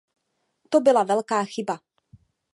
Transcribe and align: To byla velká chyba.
To 0.69 0.81
byla 0.81 1.03
velká 1.03 1.43
chyba. 1.45 1.79